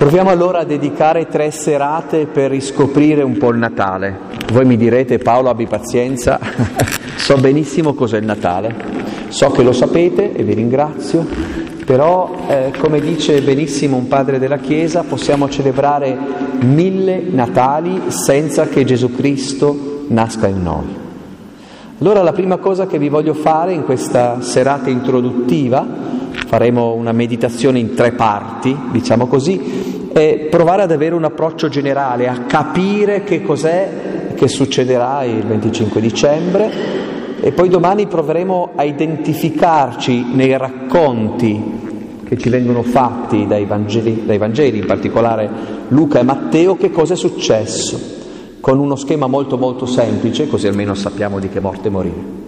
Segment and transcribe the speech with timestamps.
[0.00, 4.18] Proviamo allora a dedicare tre serate per riscoprire un po' il Natale.
[4.50, 6.40] Voi mi direte Paolo abbi pazienza,
[7.16, 8.74] so benissimo cos'è il Natale,
[9.28, 11.26] so che lo sapete e vi ringrazio,
[11.84, 16.16] però eh, come dice benissimo un padre della Chiesa possiamo celebrare
[16.60, 20.96] mille Natali senza che Gesù Cristo nasca in noi.
[21.98, 25.86] Allora la prima cosa che vi voglio fare in questa serata introduttiva,
[26.46, 32.28] faremo una meditazione in tre parti, diciamo così, è provare ad avere un approccio generale,
[32.28, 36.70] a capire che cos'è che succederà il 25 dicembre
[37.40, 41.78] e poi domani proveremo a identificarci nei racconti
[42.24, 45.50] che ci vengono fatti dai Vangeli, dai Vangeli, in particolare
[45.88, 47.98] Luca e Matteo, che cosa è successo,
[48.60, 52.39] con uno schema molto molto semplice, così almeno sappiamo di che morte morire.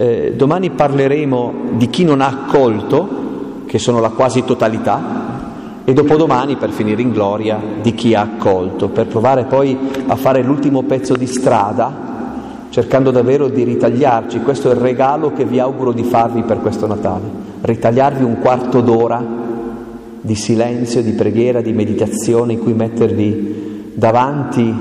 [0.00, 6.56] Eh, domani parleremo di chi non ha accolto, che sono la quasi totalità, e dopodomani
[6.56, 9.76] per finire in gloria di chi ha accolto, per provare poi
[10.06, 11.92] a fare l'ultimo pezzo di strada,
[12.70, 16.86] cercando davvero di ritagliarci, questo è il regalo che vi auguro di farvi per questo
[16.86, 17.28] Natale,
[17.60, 19.22] ritagliarvi un quarto d'ora
[20.22, 24.74] di silenzio, di preghiera, di meditazione in cui mettervi davanti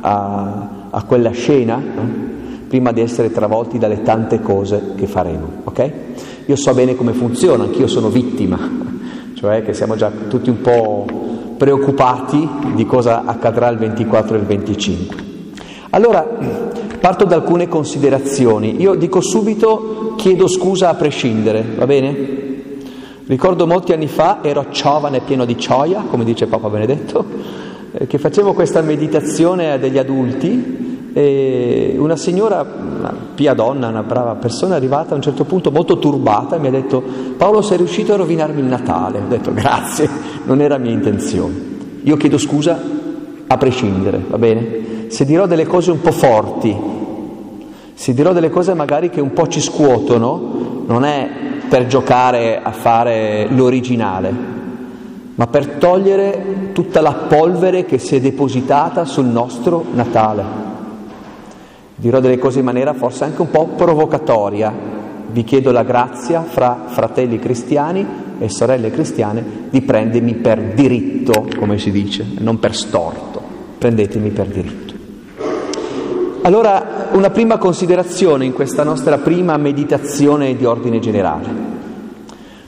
[0.00, 2.32] a, a quella scena, no?
[2.74, 5.48] Prima di essere travolti dalle tante cose che faremo.
[5.62, 5.90] ok?
[6.46, 8.58] Io so bene come funziona, anch'io sono vittima
[9.38, 11.06] cioè che siamo già tutti un po'
[11.56, 15.16] preoccupati di cosa accadrà il 24 e il 25.
[15.90, 16.26] Allora,
[16.98, 18.80] parto da alcune considerazioni.
[18.80, 22.16] Io dico subito, chiedo scusa a prescindere, va bene?
[23.24, 27.24] Ricordo molti anni fa, ero giovane pieno di gioia, come dice Papa Benedetto,
[27.92, 30.83] eh, che facevo questa meditazione a degli adulti
[31.16, 35.70] e una signora, una pia donna, una brava persona, è arrivata a un certo punto
[35.70, 37.00] molto turbata e mi ha detto
[37.36, 39.18] Paolo sei riuscito a rovinarmi il Natale.
[39.18, 40.10] Ho detto grazie,
[40.44, 41.54] non era mia intenzione.
[42.02, 42.76] Io chiedo scusa
[43.46, 45.06] a prescindere, va bene?
[45.06, 46.76] Se dirò delle cose un po' forti,
[47.94, 51.30] se dirò delle cose magari che un po' ci scuotono, non è
[51.68, 54.34] per giocare a fare l'originale,
[55.36, 60.72] ma per togliere tutta la polvere che si è depositata sul nostro Natale
[61.96, 64.72] dirò delle cose in maniera forse anche un po' provocatoria.
[65.30, 68.06] Vi chiedo la grazia fra fratelli cristiani
[68.38, 73.42] e sorelle cristiane di prendermi per diritto, come si dice, non per storto.
[73.78, 74.94] Prendetemi per diritto.
[76.42, 81.72] Allora, una prima considerazione in questa nostra prima meditazione di ordine generale.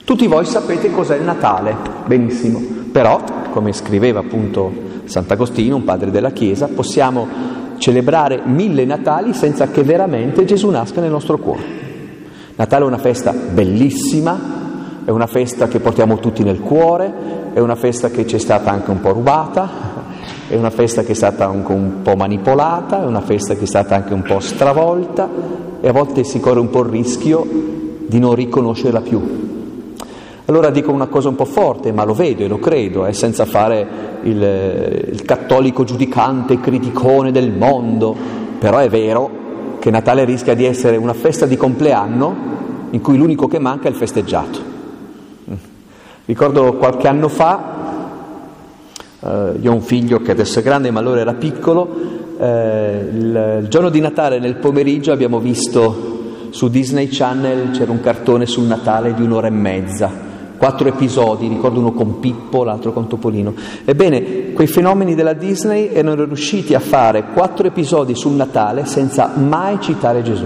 [0.03, 2.59] Tutti voi sapete cos'è il Natale, benissimo,
[2.91, 3.21] però,
[3.51, 4.71] come scriveva appunto
[5.03, 7.27] Sant'Agostino, un padre della Chiesa, possiamo
[7.77, 11.85] celebrare mille Natali senza che veramente Gesù nasca nel nostro cuore.
[12.55, 14.39] Natale è una festa bellissima,
[15.05, 17.13] è una festa che portiamo tutti nel cuore,
[17.53, 19.69] è una festa che ci è stata anche un po' rubata,
[20.47, 23.67] è una festa che è stata anche un po' manipolata, è una festa che è
[23.67, 25.29] stata anche un po' stravolta
[25.79, 27.47] e a volte si corre un po' il rischio
[28.07, 29.56] di non riconoscerla più.
[30.49, 33.43] Allora dico una cosa un po' forte, ma lo vedo e lo credo, eh, senza
[33.43, 33.85] fare
[34.21, 34.41] il,
[35.11, 38.15] il cattolico giudicante, criticone del mondo,
[38.57, 39.29] però è vero
[39.79, 42.35] che Natale rischia di essere una festa di compleanno
[42.91, 44.59] in cui l'unico che manca è il festeggiato.
[46.23, 47.63] Ricordo qualche anno fa,
[49.19, 51.89] eh, io ho un figlio che adesso è grande ma allora era piccolo,
[52.39, 56.15] eh, il, il giorno di Natale nel pomeriggio abbiamo visto
[56.51, 60.26] su Disney Channel, c'era un cartone sul Natale di un'ora e mezza
[60.57, 63.53] quattro episodi, ricordo uno con Pippo, l'altro con Topolino.
[63.85, 69.79] Ebbene, quei fenomeni della Disney erano riusciti a fare quattro episodi sul Natale senza mai
[69.79, 70.45] citare Gesù.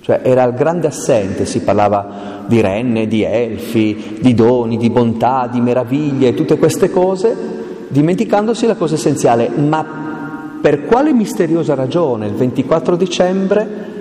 [0.00, 5.48] Cioè era il grande assente, si parlava di renne, di elfi, di doni, di bontà,
[5.50, 7.34] di meraviglie, tutte queste cose,
[7.88, 9.48] dimenticandosi la cosa essenziale.
[9.48, 9.84] Ma
[10.60, 13.92] per quale misteriosa ragione il 24 dicembre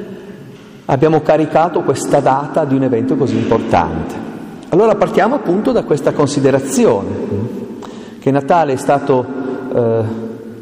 [0.85, 4.22] abbiamo caricato questa data di un evento così importante?
[4.73, 7.09] Allora partiamo appunto da questa considerazione,
[8.17, 9.23] che Natale è stato,
[9.71, 10.01] eh,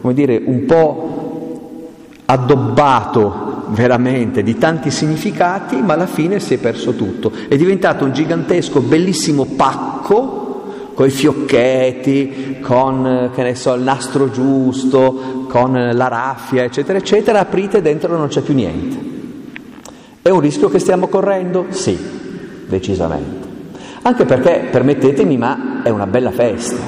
[0.01, 1.89] come dire, un po'
[2.25, 7.31] addobbato veramente di tanti significati, ma alla fine si è perso tutto.
[7.47, 15.71] È diventato un gigantesco, bellissimo pacco con i fiocchetti, con so, il nastro giusto, con
[15.71, 17.39] la raffia, eccetera, eccetera.
[17.39, 18.97] Aprite dentro non c'è più niente.
[20.21, 21.67] È un rischio che stiamo correndo?
[21.69, 21.97] Sì,
[22.67, 23.40] decisamente.
[24.03, 26.81] Anche perché, permettetemi, ma è una bella festa.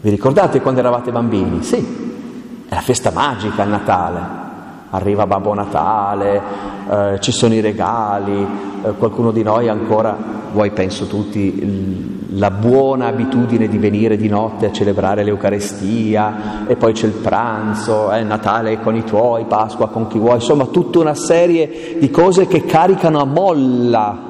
[0.00, 1.64] Vi ricordate quando eravate bambini?
[1.64, 4.46] Sì, è la festa magica il Natale.
[4.90, 6.40] Arriva Babbo Natale,
[6.88, 8.46] eh, ci sono i regali,
[8.84, 10.16] eh, qualcuno di noi ancora,
[10.52, 16.92] voi penso tutti, la buona abitudine di venire di notte a celebrare l'Eucarestia e poi
[16.92, 21.14] c'è il pranzo, eh, Natale con i tuoi, Pasqua con chi vuoi, insomma tutta una
[21.14, 24.28] serie di cose che caricano a molla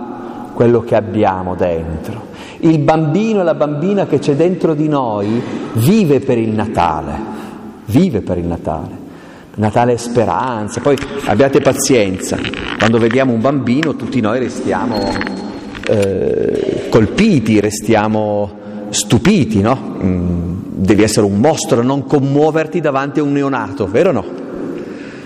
[0.55, 2.27] quello che abbiamo dentro.
[2.61, 5.41] Il bambino e la bambina che c'è dentro di noi
[5.75, 7.15] vive per il Natale,
[7.87, 9.07] vive per il Natale.
[9.55, 12.39] Natale è speranza, poi abbiate pazienza,
[12.79, 14.97] quando vediamo un bambino tutti noi restiamo
[15.89, 18.51] eh, colpiti, restiamo
[18.91, 19.97] stupiti, no?
[20.03, 24.25] Mm, devi essere un mostro, non commuoverti davanti a un neonato, vero o no?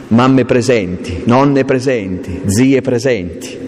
[0.08, 3.61] Mamme presenti, nonne presenti, zie presenti.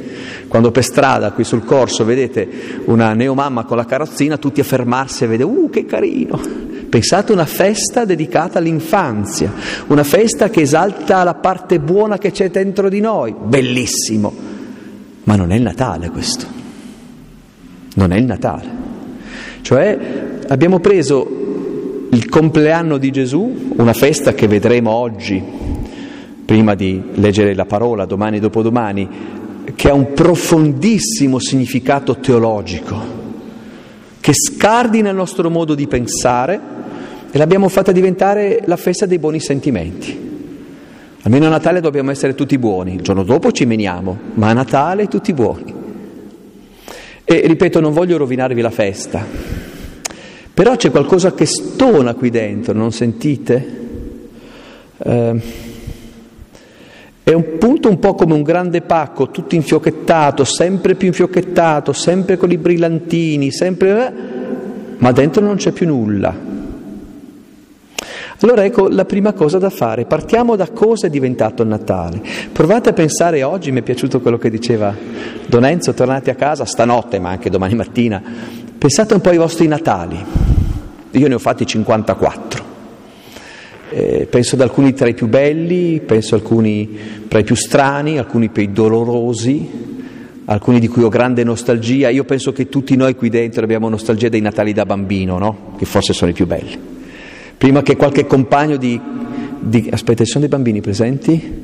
[0.55, 2.49] Quando per strada, qui sul corso, vedete
[2.85, 6.41] una neomamma con la carrozzina, tutti a fermarsi e vedere, uh, che carino!
[6.89, 9.53] Pensate a una festa dedicata all'infanzia,
[9.89, 14.33] una festa che esalta la parte buona che c'è dentro di noi, bellissimo,
[15.25, 16.47] ma non è il Natale questo,
[17.97, 18.69] non è il Natale.
[19.61, 19.99] Cioè
[20.47, 25.43] abbiamo preso il compleanno di Gesù, una festa che vedremo oggi,
[26.45, 29.43] prima di leggere la parola, domani e dopodomani,
[29.75, 33.23] che ha un profondissimo significato teologico,
[34.21, 36.61] che scardina il nostro modo di pensare
[37.31, 40.33] e l'abbiamo fatta diventare la festa dei buoni sentimenti.
[41.23, 45.09] Almeno a Natale dobbiamo essere tutti buoni, il giorno dopo ci meniamo, ma a Natale
[45.09, 45.75] tutti buoni.
[47.25, 49.25] E ripeto, non voglio rovinarvi la festa,
[50.53, 53.83] però c'è qualcosa che stona qui dentro, non sentite?
[54.99, 55.73] Eh,
[57.25, 62.37] è un punto un po' come un grande pacco, tutto infiocchettato, sempre più infiocchettato, sempre
[62.37, 64.13] con i brillantini, sempre...
[64.99, 66.53] ma dentro non c'è più nulla.
[68.41, 72.21] Allora ecco la prima cosa da fare, partiamo da cosa è diventato il Natale.
[72.53, 74.95] Provate a pensare oggi, mi è piaciuto quello che diceva
[75.47, 78.23] Don Enzo, tornate a casa stanotte, ma anche domani mattina,
[78.77, 80.23] pensate un po' ai vostri Natali.
[81.13, 82.74] Io ne ho fatti 54.
[83.97, 86.99] Eh, penso ad alcuni tra i più belli, penso ad alcuni
[87.29, 89.69] tra i più strani, alcuni più dolorosi,
[90.47, 92.09] alcuni di cui ho grande nostalgia.
[92.09, 95.75] Io penso che tutti noi qui dentro abbiamo nostalgia dei Natali da bambino, no?
[95.79, 96.93] Che forse sono i più belli
[97.65, 99.01] prima che qualche compagno di,
[99.59, 99.89] di...
[99.91, 101.63] Aspetta, ci sono dei bambini presenti?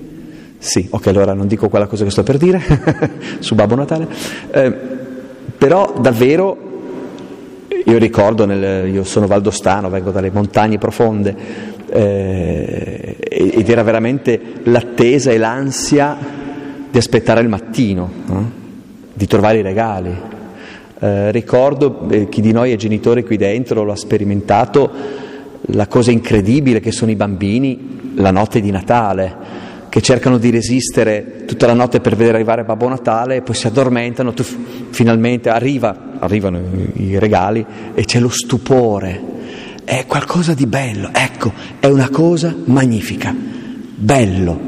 [0.57, 2.63] Sì, ok, allora non dico quella cosa che sto per dire
[3.41, 4.09] su Babbo Natale,
[4.51, 4.75] eh,
[5.59, 6.69] però davvero
[7.85, 11.37] io ricordo, nel, io sono valdostano, vengo dalle montagne profonde
[11.93, 16.17] eh, ed era veramente l'attesa e l'ansia
[16.91, 18.51] di aspettare il mattino, no?
[19.13, 20.15] di trovare i regali.
[20.99, 24.91] Eh, ricordo, eh, chi di noi è genitore qui dentro lo ha sperimentato,
[25.73, 31.45] la cosa incredibile che sono i bambini la notte di Natale, che cercano di resistere
[31.47, 36.13] tutta la notte per vedere arrivare Babbo Natale e poi si addormentano, tu, finalmente arriva,
[36.19, 36.61] arrivano
[36.95, 37.65] i regali
[37.95, 39.39] e c'è lo stupore.
[39.91, 44.61] È qualcosa di bello, ecco, è una cosa magnifica, bello,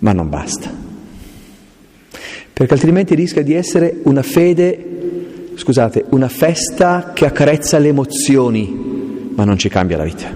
[0.00, 0.68] ma non basta.
[2.52, 9.44] Perché altrimenti rischia di essere una fede, scusate, una festa che accarezza le emozioni ma
[9.44, 10.28] non ci cambia la vita.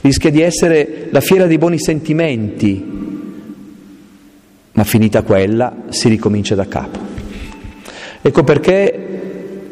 [0.00, 2.82] Rischia di essere la fiera dei buoni sentimenti,
[4.72, 6.98] ma finita quella si ricomincia da capo.
[8.22, 9.08] Ecco perché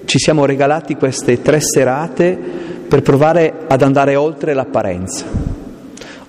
[0.04, 5.24] ci siamo regalati queste tre serate per provare ad andare oltre l'apparenza,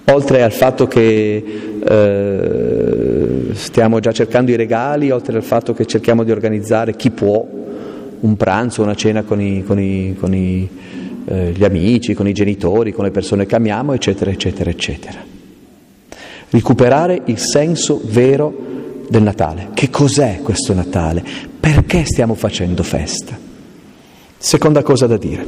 [0.05, 1.43] oltre al fatto che
[1.83, 7.45] eh, stiamo già cercando i regali, oltre al fatto che cerchiamo di organizzare chi può
[8.19, 10.69] un pranzo, una cena con i, con i, con i
[11.29, 15.19] eh, gli amici, con i genitori, con le persone che amiamo, eccetera, eccetera, eccetera.
[16.49, 19.69] Recuperare il senso vero del Natale.
[19.73, 21.23] Che cos'è questo Natale?
[21.59, 23.37] Perché stiamo facendo festa?
[24.37, 25.45] Seconda cosa da dire.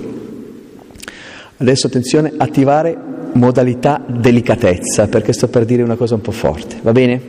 [1.61, 2.97] Adesso attenzione, attivare
[3.33, 7.21] modalità delicatezza, perché sto per dire una cosa un po' forte, va bene?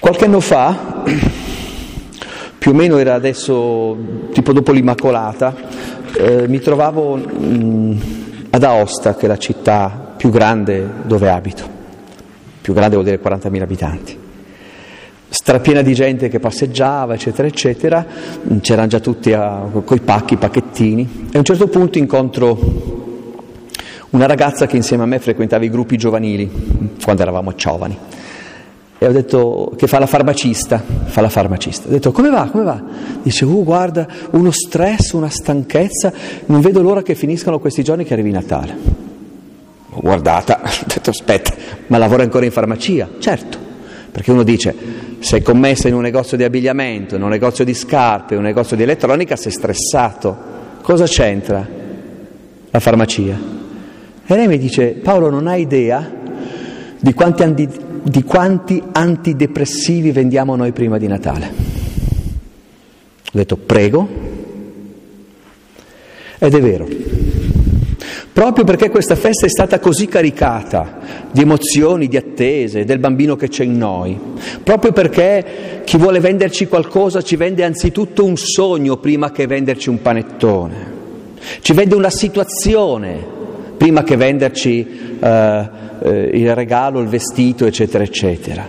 [0.00, 1.04] Qualche anno fa
[2.56, 3.96] più o meno era adesso
[4.32, 5.54] tipo dopo l'Immacolata,
[6.14, 8.00] eh, mi trovavo mh,
[8.48, 11.68] ad Aosta, che è la città più grande dove abito,
[12.62, 14.18] più grande vuol dire 40.000 abitanti,
[15.46, 18.04] strapiena di gente che passeggiava, eccetera, eccetera,
[18.60, 22.58] c'erano già tutti con i pacchi, i pacchettini, e a un certo punto incontro
[24.10, 26.50] una ragazza che insieme a me frequentava i gruppi giovanili,
[27.00, 27.96] quando eravamo giovani
[28.98, 31.86] e ho detto che fa la farmacista, fa la farmacista.
[31.86, 32.82] Ho detto come va, come va?
[33.22, 36.12] Dice, uh, guarda, uno stress, una stanchezza,
[36.46, 38.76] non vedo l'ora che finiscano questi giorni che arrivi Natale.
[39.90, 41.54] Ho guardata, ho detto aspetta,
[41.86, 43.10] ma lavora ancora in farmacia?
[43.18, 43.65] Certo,
[44.16, 44.74] Perché uno dice,
[45.18, 48.74] sei commessa in un negozio di abbigliamento, in un negozio di scarpe, in un negozio
[48.74, 50.34] di elettronica, sei stressato.
[50.80, 51.68] Cosa c'entra
[52.70, 53.38] la farmacia?
[54.24, 56.10] E lei mi dice, Paolo non hai idea
[56.98, 57.68] di quanti, andi,
[58.04, 61.46] di quanti antidepressivi vendiamo noi prima di Natale?
[61.46, 64.08] Ho detto, prego.
[66.38, 66.88] Ed è vero.
[68.36, 70.98] Proprio perché questa festa è stata così caricata
[71.32, 74.20] di emozioni, di attese, del bambino che c'è in noi,
[74.62, 80.02] proprio perché chi vuole venderci qualcosa ci vende anzitutto un sogno prima che venderci un
[80.02, 80.74] panettone,
[81.62, 83.24] ci vende una situazione
[83.78, 84.86] prima che venderci
[85.18, 85.68] eh,
[86.02, 88.68] eh, il regalo, il vestito, eccetera, eccetera.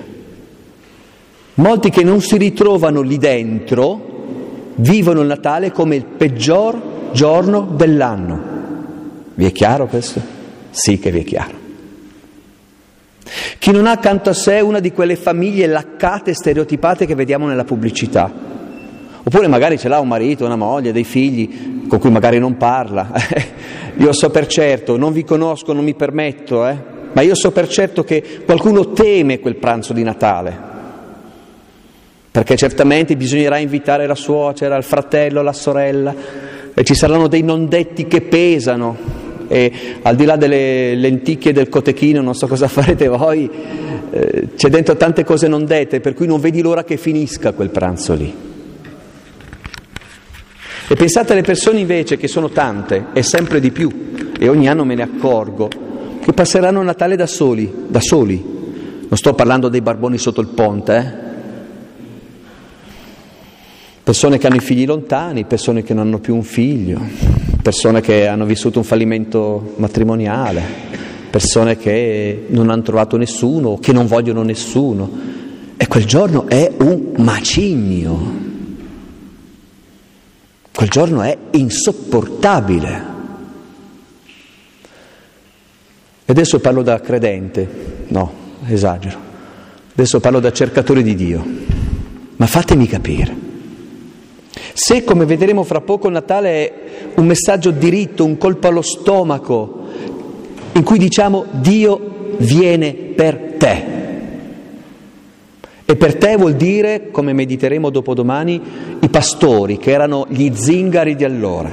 [1.55, 4.15] Molti che non si ritrovano lì dentro
[4.75, 8.55] vivono il Natale come il peggior giorno dell'anno.
[9.38, 10.20] Vi è chiaro questo?
[10.72, 11.53] Sì che vi è chiaro.
[13.60, 17.46] Chi non ha accanto a sé una di quelle famiglie laccate e stereotipate che vediamo
[17.46, 18.34] nella pubblicità,
[19.22, 23.12] oppure magari ce l'ha un marito, una moglie, dei figli con cui magari non parla.
[23.98, 26.75] io so per certo, non vi conosco, non mi permetto, eh,
[27.13, 30.60] ma io so per certo che qualcuno teme quel pranzo di Natale,
[32.32, 36.15] perché certamente bisognerà invitare la suocera, il fratello, la sorella,
[36.74, 41.70] e ci saranno dei non detti che pesano, e al di là delle lenticchie del
[41.70, 43.50] cotechino, non so cosa farete voi,
[44.10, 47.70] eh, c'è dentro tante cose non dette, per cui non vedi l'ora che finisca quel
[47.70, 48.34] pranzo lì.
[50.89, 54.86] E pensate alle persone invece, che sono tante e sempre di più, e ogni anno
[54.86, 55.68] me ne accorgo,
[56.22, 58.56] che passeranno Natale da soli, da soli.
[59.10, 61.25] Non sto parlando dei barboni sotto il ponte, eh?
[64.04, 67.01] Persone che hanno i figli lontani, persone che non hanno più un figlio,
[67.67, 70.63] persone che hanno vissuto un fallimento matrimoniale,
[71.29, 75.09] persone che non hanno trovato nessuno o che non vogliono nessuno.
[75.75, 78.36] E quel giorno è un macigno.
[80.74, 83.05] Quel giorno è insopportabile.
[86.24, 88.31] E adesso parlo da credente, no,
[88.65, 89.19] esagero.
[89.91, 91.45] Adesso parlo da cercatore di Dio.
[92.38, 93.47] Ma fatemi capire.
[94.74, 96.74] Se, come vedremo fra poco, Natale è
[97.16, 99.86] un messaggio diritto, un colpo allo stomaco,
[100.74, 103.96] in cui diciamo Dio viene per te.
[105.86, 108.62] E per te vuol dire, come mediteremo dopodomani,
[109.00, 111.72] i pastori, che erano gli zingari di allora.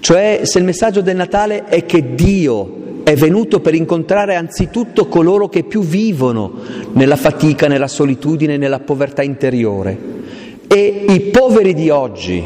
[0.00, 5.48] Cioè, se il messaggio del Natale è che Dio è venuto per incontrare anzitutto coloro
[5.48, 6.52] che più vivono
[6.92, 10.17] nella fatica, nella solitudine, nella povertà interiore
[10.68, 12.44] e i poveri di oggi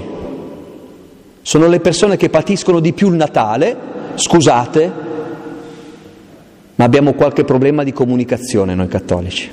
[1.43, 3.77] sono le persone che patiscono di più il Natale,
[4.15, 4.93] scusate,
[6.77, 9.51] ma abbiamo qualche problema di comunicazione noi cattolici.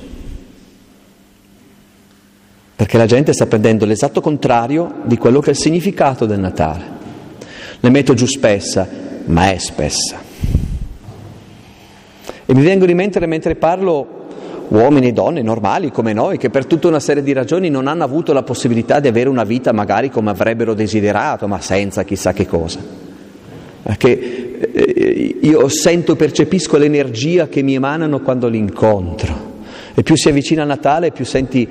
[2.76, 6.98] Perché la gente sta prendendo l'esatto contrario di quello che è il significato del Natale.
[7.80, 8.88] Le metto giù spessa,
[9.26, 10.18] ma è spessa.
[12.46, 14.19] E mi vengono in mente mentre parlo
[14.70, 18.04] uomini e donne normali come noi, che per tutta una serie di ragioni non hanno
[18.04, 22.46] avuto la possibilità di avere una vita magari come avrebbero desiderato, ma senza chissà che
[22.46, 22.78] cosa.
[23.82, 29.48] Perché eh, io sento, percepisco l'energia che mi emanano quando li incontro.
[29.94, 31.68] E più si avvicina a Natale, più senti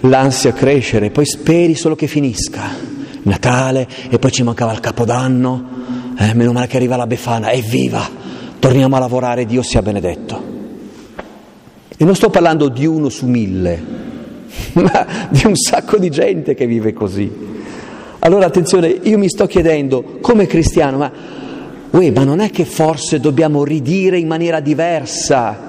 [0.00, 2.96] l'ansia crescere, poi speri solo che finisca.
[3.22, 5.68] Natale e poi ci mancava il Capodanno,
[6.16, 8.08] eh, meno male che arriva la Befana, evviva,
[8.58, 10.57] torniamo a lavorare, Dio sia benedetto.
[12.00, 13.82] E non sto parlando di uno su mille,
[14.74, 17.28] ma di un sacco di gente che vive così.
[18.20, 21.10] Allora attenzione, io mi sto chiedendo come cristiano, ma,
[21.90, 25.66] uè, ma non è che forse dobbiamo ridire in maniera diversa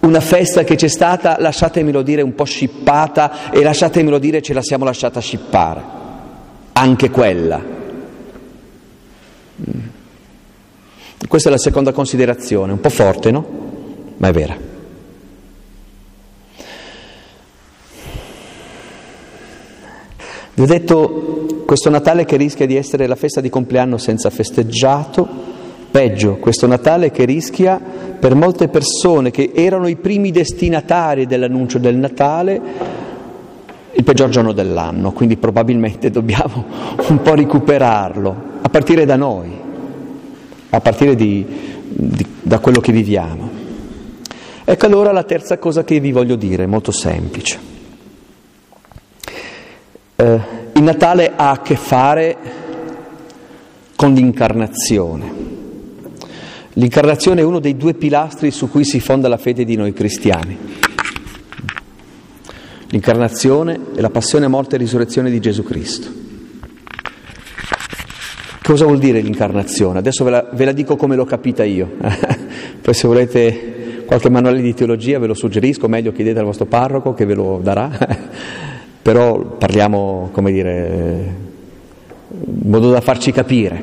[0.00, 4.62] una festa che c'è stata, lasciatemelo dire, un po' scippata e lasciatemelo dire ce la
[4.62, 5.82] siamo lasciata scippare,
[6.72, 7.62] anche quella.
[9.60, 9.80] Mm.
[11.28, 13.46] Questa è la seconda considerazione, un po' forte, no?
[14.16, 14.67] Ma è vera.
[20.58, 25.24] Vi ho detto questo Natale che rischia di essere la festa di compleanno senza festeggiato,
[25.88, 27.80] peggio, questo Natale che rischia
[28.18, 32.60] per molte persone che erano i primi destinatari dell'annuncio del Natale
[33.92, 36.64] il peggior giorno dell'anno, quindi probabilmente dobbiamo
[37.06, 39.56] un po' recuperarlo, a partire da noi,
[40.70, 41.46] a partire di,
[41.86, 43.48] di, da quello che viviamo.
[44.64, 47.76] Ecco allora la terza cosa che vi voglio dire, molto semplice.
[50.20, 50.40] Eh,
[50.72, 52.36] il Natale ha a che fare
[53.94, 55.32] con l'incarnazione.
[56.72, 60.58] L'incarnazione è uno dei due pilastri su cui si fonda la fede di noi cristiani.
[62.88, 66.10] l'incarnazione e la passione, morte e risurrezione di Gesù Cristo.
[68.60, 70.00] Cosa vuol dire l'incarnazione?
[70.00, 71.92] Adesso ve la, ve la dico come l'ho capita io,
[72.82, 77.14] poi se volete qualche manuale di teologia ve lo suggerisco, meglio chiedete al vostro parroco
[77.14, 77.90] che ve lo darà,
[79.08, 81.34] però parliamo, come dire,
[82.28, 83.82] in modo da farci capire.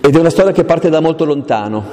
[0.00, 1.84] Ed è una storia che parte da molto lontano,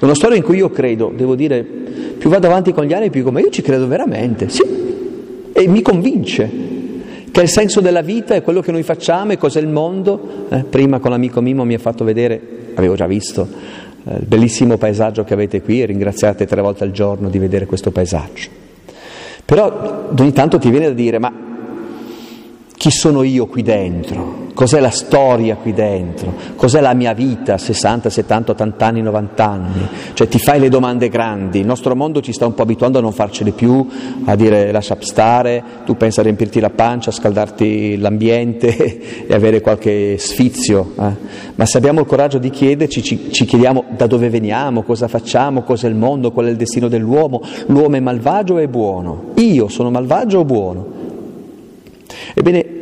[0.00, 3.10] è una storia in cui io credo, devo dire, più vado avanti con gli anni
[3.10, 4.64] più come io ci credo veramente, sì,
[5.52, 6.50] e mi convince
[7.30, 10.46] che il senso della vita è quello che noi facciamo e cos'è il mondo.
[10.48, 12.40] Eh, prima con l'amico Mimo mi ha fatto vedere,
[12.74, 13.46] avevo già visto,
[14.02, 17.66] eh, il bellissimo paesaggio che avete qui e ringraziate tre volte al giorno di vedere
[17.66, 18.61] questo paesaggio.
[19.44, 21.51] Però ogni tanto ti viene da dire, ma
[22.82, 24.48] chi sono io qui dentro?
[24.54, 26.34] Cos'è la storia qui dentro?
[26.56, 29.88] Cos'è la mia vita, 60, 70, 80 anni, 90 anni?
[30.14, 33.00] Cioè ti fai le domande grandi, il nostro mondo ci sta un po' abituando a
[33.00, 33.86] non farcele più,
[34.24, 39.60] a dire lascia stare, tu pensa a riempirti la pancia, a scaldarti l'ambiente e avere
[39.60, 41.16] qualche sfizio, eh?
[41.54, 45.62] ma se abbiamo il coraggio di chiederci, ci, ci chiediamo da dove veniamo, cosa facciamo,
[45.62, 49.26] cos'è il mondo, qual è il destino dell'uomo, l'uomo è malvagio o è buono?
[49.36, 51.01] Io sono malvagio o buono?
[52.34, 52.80] Ebbene,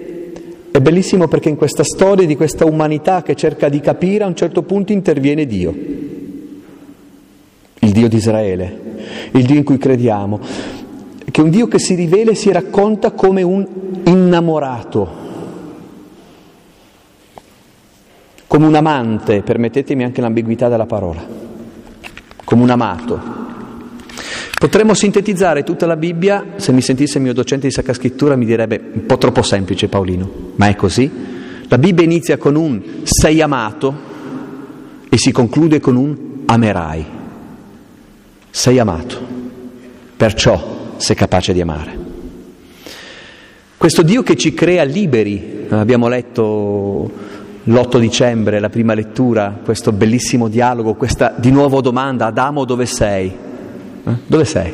[0.71, 4.37] è bellissimo perché in questa storia di questa umanità che cerca di capire a un
[4.37, 5.75] certo punto interviene Dio,
[7.81, 8.81] il Dio di Israele,
[9.33, 10.39] il Dio in cui crediamo,
[11.31, 13.67] che è un Dio che si rivela e si racconta come un
[14.05, 15.09] innamorato,
[18.47, 21.27] come un amante, permettetemi anche l'ambiguità della parola,
[22.45, 23.40] come un amato.
[24.61, 28.45] Potremmo sintetizzare tutta la Bibbia, se mi sentisse il mio docente di Sacra Scrittura mi
[28.45, 31.11] direbbe un po' troppo semplice Paolino, ma è così.
[31.67, 33.95] La Bibbia inizia con un sei amato
[35.09, 37.07] e si conclude con un amerai.
[38.51, 39.19] Sei amato,
[40.15, 41.99] perciò sei capace di amare.
[43.79, 47.11] Questo Dio che ci crea liberi, abbiamo letto
[47.65, 53.49] l'8 dicembre, la prima lettura, questo bellissimo dialogo, questa di nuovo domanda, Adamo dove sei?
[54.05, 54.13] Eh?
[54.27, 54.73] Dove sei?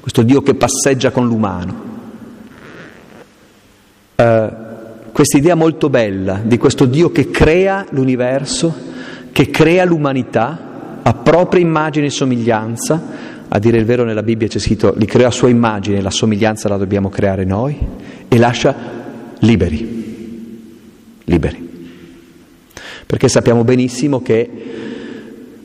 [0.00, 1.92] Questo Dio che passeggia con l'umano.
[4.16, 4.62] Uh,
[5.12, 8.74] questa idea molto bella di questo Dio che crea l'universo,
[9.32, 13.02] che crea l'umanità a propria immagine e somiglianza,
[13.48, 16.68] a dire il vero nella Bibbia c'è scritto li crea a sua immagine, la somiglianza
[16.68, 17.78] la dobbiamo creare noi,
[18.26, 18.74] e lascia
[19.38, 20.60] liberi,
[21.24, 21.68] liberi.
[23.06, 24.50] Perché sappiamo benissimo che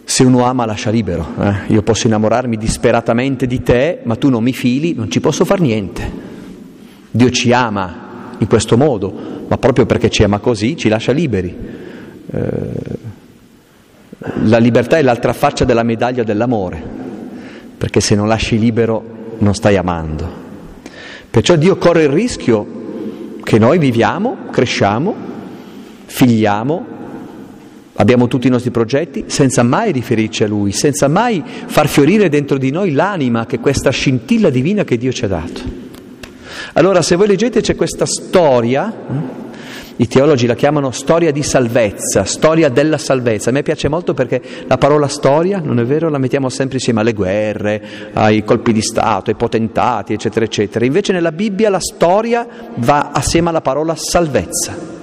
[0.10, 1.56] se uno ama lascia libero, eh?
[1.68, 5.62] io posso innamorarmi disperatamente di te, ma tu non mi fili, non ci posso fare
[5.62, 6.12] niente.
[7.12, 11.56] Dio ci ama in questo modo, ma proprio perché ci ama così ci lascia liberi.
[12.26, 12.58] Eh,
[14.46, 16.82] la libertà è l'altra faccia della medaglia dell'amore,
[17.78, 20.28] perché se non lasci libero non stai amando.
[21.30, 25.14] Perciò Dio corre il rischio che noi viviamo, cresciamo,
[26.06, 26.98] figliamo,
[28.00, 32.58] Abbiamo tutti i nostri progetti senza mai riferirci a Lui, senza mai far fiorire dentro
[32.58, 35.62] di noi l'anima che è questa scintilla divina che Dio ci ha dato.
[36.74, 39.18] Allora, se voi leggete c'è questa storia, hm?
[39.98, 43.50] i teologi la chiamano storia di salvezza, storia della salvezza.
[43.50, 47.02] A me piace molto perché la parola storia, non è vero, la mettiamo sempre insieme
[47.02, 47.84] alle guerre,
[48.14, 50.86] ai colpi di Stato, ai potentati, eccetera, eccetera.
[50.86, 54.99] Invece nella Bibbia la storia va assieme alla parola salvezza.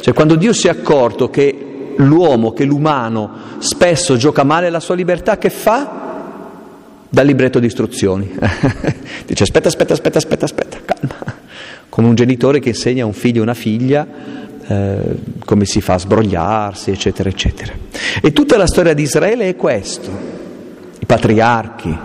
[0.00, 4.94] Cioè quando Dio si è accorto che l'uomo, che l'umano spesso gioca male la sua
[4.94, 6.08] libertà, che fa?
[7.08, 8.30] Dà libretto di istruzioni.
[9.26, 11.38] Dice aspetta, aspetta, aspetta, aspetta, aspetta, calma.
[11.88, 14.06] Come un genitore che insegna a un figlio o una figlia
[14.70, 17.72] eh, come si fa a sbrogliarsi, eccetera, eccetera.
[18.22, 20.10] E tutta la storia di Israele è questo.
[21.00, 21.98] I patriarchi,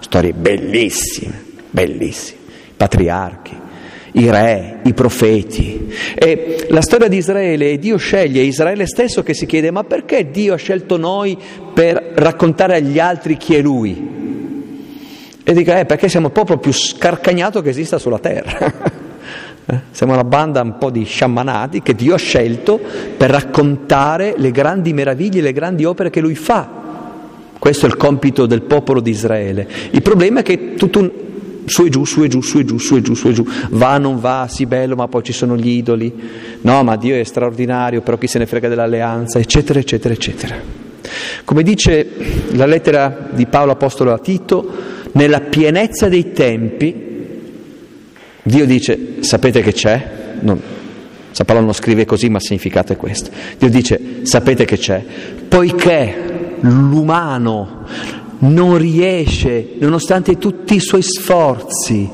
[0.00, 2.38] storie bellissime, bellissime.
[2.70, 3.56] I patriarchi,
[4.18, 5.88] i re, i profeti.
[6.14, 10.54] E la storia di Israele, Dio sceglie Israele stesso che si chiede ma perché Dio
[10.54, 11.38] ha scelto noi
[11.72, 14.16] per raccontare agli altri chi è Lui?
[15.44, 19.06] E dica, eh, perché siamo il popolo più scarcagnato che esista sulla terra.
[19.70, 22.80] Eh, siamo una banda un po' di sciamanati che Dio ha scelto
[23.18, 26.66] per raccontare le grandi meraviglie, le grandi opere che Lui fa.
[27.58, 29.68] Questo è il compito del popolo di Israele.
[29.90, 31.10] Il problema è che tutto un,
[31.68, 33.46] su e giù, su e giù, su e giù, su e giù, su e giù,
[33.70, 36.12] va, non va, sì bello, ma poi ci sono gli idoli,
[36.62, 40.56] no, ma Dio è straordinario, però chi se ne frega dell'alleanza, eccetera, eccetera, eccetera.
[41.44, 42.06] Come dice
[42.52, 44.70] la lettera di Paolo Apostolo a Tito,
[45.12, 47.06] nella pienezza dei tempi,
[48.42, 50.10] Dio dice, sapete che c'è?
[50.40, 50.60] Non,
[51.30, 53.30] San Paolo non scrive così, ma il significato è questo.
[53.58, 55.02] Dio dice, sapete che c'è?
[55.46, 57.84] Poiché l'umano,
[58.38, 62.08] non riesce, nonostante tutti i suoi sforzi,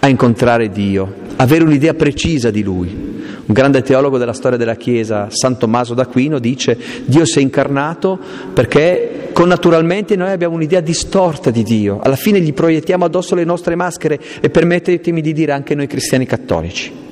[0.00, 2.88] a incontrare Dio, avere un'idea precisa di Lui.
[2.88, 8.18] Un grande teologo della storia della Chiesa, San Tommaso d'Aquino, dice Dio si è incarnato
[8.54, 13.74] perché connaturalmente noi abbiamo un'idea distorta di Dio, alla fine gli proiettiamo addosso le nostre
[13.74, 17.08] maschere e permettetemi di dire anche noi cristiani cattolici.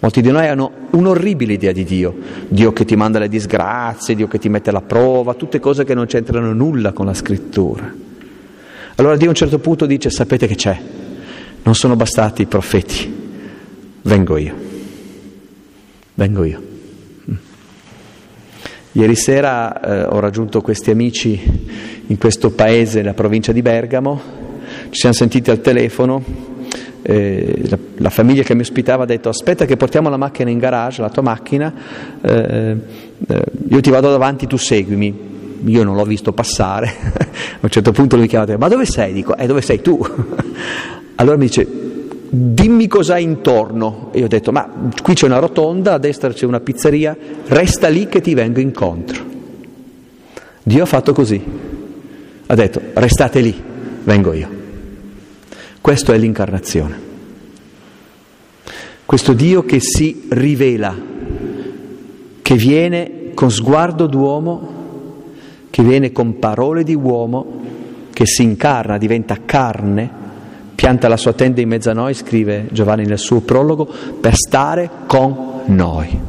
[0.00, 2.16] Molti di noi hanno un'orribile idea di Dio,
[2.48, 5.92] Dio che ti manda le disgrazie, Dio che ti mette alla prova, tutte cose che
[5.92, 7.92] non c'entrano nulla con la scrittura.
[8.94, 10.80] Allora Dio a un certo punto dice, sapete che c'è,
[11.62, 13.14] non sono bastati i profeti,
[14.02, 14.54] vengo io,
[16.14, 16.62] vengo io.
[18.92, 21.40] Ieri sera eh, ho raggiunto questi amici
[22.06, 24.20] in questo paese, nella provincia di Bergamo,
[24.88, 26.49] ci siamo sentiti al telefono
[27.02, 30.58] eh, la, la, famiglia che mi ospitava ha detto aspetta che portiamo la macchina in
[30.58, 31.72] garage, la tua macchina,
[32.20, 32.76] eh,
[33.26, 35.28] eh, io ti vado davanti, tu seguimi.
[35.66, 39.12] Io non l'ho visto passare, a un certo punto lui mi chiama, ma dove sei?
[39.12, 39.98] Dico, eh dove sei tu?
[41.16, 41.66] allora mi dice,
[42.30, 44.08] dimmi cos'hai intorno.
[44.12, 44.70] E io ho detto, ma
[45.02, 47.14] qui c'è una rotonda, a destra c'è una pizzeria,
[47.48, 49.22] resta lì che ti vengo incontro.
[50.62, 51.42] Dio ha fatto così,
[52.46, 53.62] ha detto, restate lì,
[54.04, 54.59] vengo io.
[55.80, 57.08] Questo è l'incarnazione.
[59.06, 60.94] Questo Dio che si rivela,
[62.42, 64.78] che viene con sguardo d'uomo,
[65.70, 67.60] che viene con parole di uomo,
[68.12, 70.08] che si incarna, diventa carne,
[70.74, 73.86] pianta la sua tenda in mezzo a noi, scrive Giovanni nel suo prologo,
[74.20, 76.20] per stare con noi,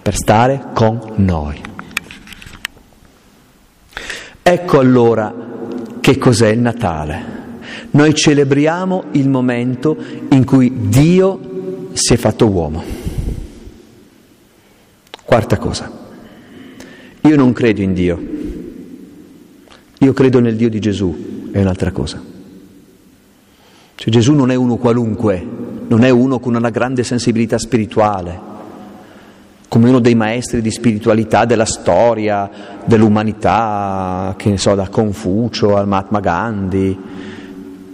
[0.00, 1.60] per stare con noi.
[4.42, 5.34] Ecco allora
[6.00, 7.37] che cos'è il Natale.
[7.90, 9.96] Noi celebriamo il momento
[10.30, 12.82] in cui Dio si è fatto uomo.
[15.24, 15.90] Quarta cosa,
[17.20, 18.18] io non credo in Dio,
[19.98, 22.22] io credo nel Dio di Gesù, è un'altra cosa.
[23.94, 25.44] Cioè Gesù non è uno qualunque,
[25.88, 28.40] non è uno con una grande sensibilità spirituale,
[29.68, 32.50] come uno dei maestri di spiritualità della storia,
[32.84, 36.98] dell'umanità, che ne so, da Confucio al Mahatma Gandhi.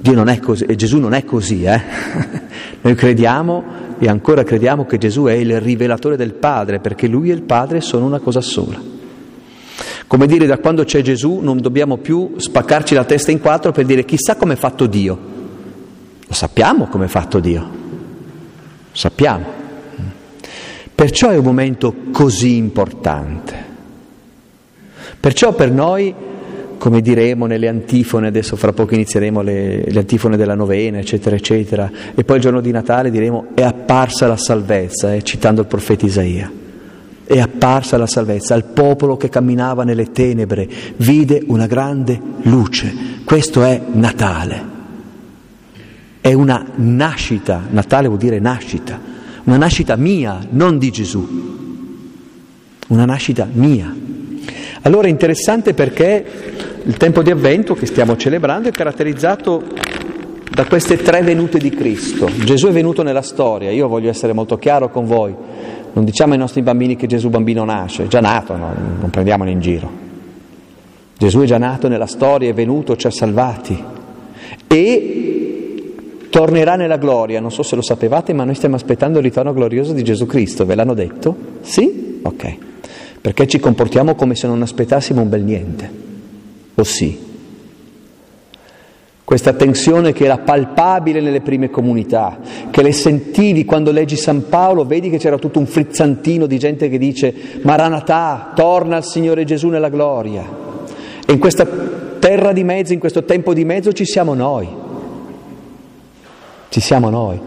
[0.05, 1.81] Dio non è così, e Gesù non è così, eh?
[2.83, 3.65] Noi crediamo
[3.99, 7.81] e ancora crediamo che Gesù è il rivelatore del Padre, perché Lui e il Padre
[7.81, 8.79] sono una cosa sola.
[10.07, 13.87] Come dire, da quando c'è Gesù non dobbiamo più spaccarci la testa in quattro per
[13.87, 15.19] dire chissà come è fatto Dio.
[16.27, 17.69] Lo sappiamo come è fatto Dio, lo
[18.93, 19.47] sappiamo.
[20.95, 23.65] Perciò è un momento così importante.
[25.19, 26.15] Perciò per noi
[26.79, 31.91] come diremo nelle antifone, adesso fra poco inizieremo le, le, antifone della novena, eccetera, eccetera,
[32.15, 36.07] e poi il giorno di Natale diremo è apparsa la salvezza, eh, citando il profeta
[36.07, 36.51] Isaia.
[37.27, 42.93] È apparsa la salvezza al popolo che camminava nelle tenebre, vide una grande luce.
[43.25, 44.73] Questo è Natale.
[46.21, 49.01] È una nascita, Natale vuol dire nascita,
[49.45, 51.53] una nascita mia, non di Gesù.
[52.89, 54.04] Una nascita mia.
[54.87, 56.25] Allora è interessante perché
[56.83, 59.63] il tempo di avvento che stiamo celebrando è caratterizzato
[60.51, 62.29] da queste tre venute di Cristo.
[62.45, 65.35] Gesù è venuto nella storia, io voglio essere molto chiaro con voi,
[65.95, 68.75] non diciamo ai nostri bambini che Gesù bambino nasce, è già nato, no?
[69.01, 69.91] non prendiamolo in giro.
[71.17, 73.83] Gesù è già nato nella storia, è venuto, ci ha salvati
[74.67, 75.95] e
[76.29, 77.41] tornerà nella gloria.
[77.41, 80.67] Non so se lo sapevate, ma noi stiamo aspettando il ritorno glorioso di Gesù Cristo,
[80.67, 81.35] ve l'hanno detto?
[81.63, 82.19] Sì?
[82.21, 82.73] Ok.
[83.25, 85.91] Perché ci comportiamo come se non aspettassimo un bel niente
[86.75, 87.19] o sì?
[89.25, 92.37] Questa tensione che era palpabile nelle prime comunità,
[92.71, 96.91] che le sentivi quando leggi San Paolo, vedi che c'era tutto un frizzantino di gente
[96.91, 100.45] che dice Maranatà, torna al Signore Gesù nella gloria.
[101.25, 101.65] E in questa
[102.19, 104.69] terra di mezzo, in questo tempo di mezzo ci siamo noi.
[106.69, 107.41] Ci siamo noi.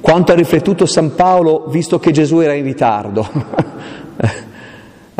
[0.00, 4.46] Quanto ha riflettuto San Paolo visto che Gesù era in ritardo?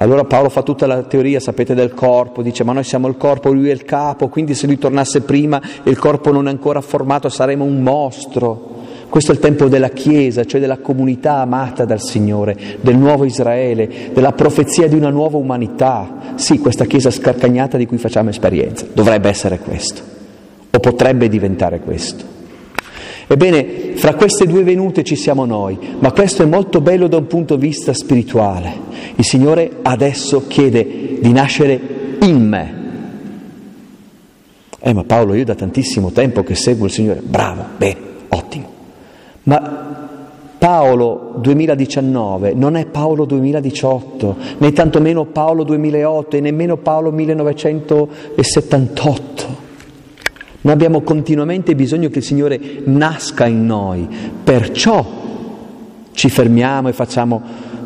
[0.01, 3.51] Allora Paolo fa tutta la teoria, sapete, del corpo, dice ma noi siamo il corpo,
[3.51, 6.81] lui è il capo, quindi se lui tornasse prima e il corpo non è ancora
[6.81, 8.77] formato saremo un mostro.
[9.09, 14.11] Questo è il tempo della Chiesa, cioè della comunità amata dal Signore, del nuovo Israele,
[14.13, 16.35] della profezia di una nuova umanità.
[16.37, 20.03] Sì, questa Chiesa scarcagnata di cui facciamo esperienza, dovrebbe essere questo,
[20.71, 22.38] o potrebbe diventare questo.
[23.31, 27.27] Ebbene, fra queste due venute ci siamo noi, ma questo è molto bello da un
[27.27, 28.73] punto di vista spirituale.
[29.17, 31.79] Il Signore adesso chiede di nascere
[32.23, 32.77] in me.
[34.81, 38.67] Eh, ma Paolo, io da tantissimo tempo che seguo il Signore, bravo, bene, ottimo.
[39.43, 40.09] Ma
[40.57, 49.68] Paolo 2019 non è Paolo 2018, né tantomeno Paolo 2008 e nemmeno Paolo 1978.
[50.61, 54.09] Noi abbiamo continuamente bisogno che il Signore nasca in noi,
[54.43, 55.07] perciò
[56.11, 57.41] ci fermiamo e facciamo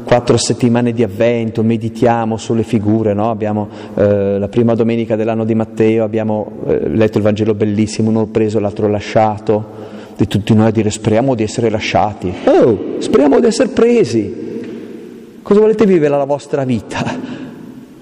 [0.05, 3.29] quattro settimane di avvento, meditiamo sulle figure, no?
[3.29, 8.25] abbiamo eh, la prima domenica dell'anno di Matteo, abbiamo eh, letto il Vangelo bellissimo, uno
[8.27, 13.47] preso, l'altro lasciato, di tutti noi a dire speriamo di essere lasciati, oh, speriamo di
[13.47, 17.05] essere presi, cosa volete vivere la vostra vita?